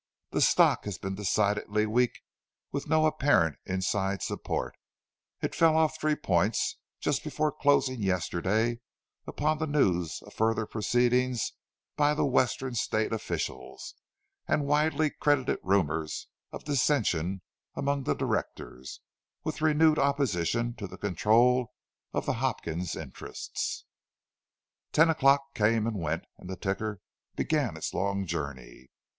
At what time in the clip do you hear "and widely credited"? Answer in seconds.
14.47-15.59